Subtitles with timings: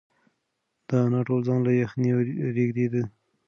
[0.87, 2.09] د انا ټول ځان له یخنۍ
[2.55, 3.03] رېږدېده.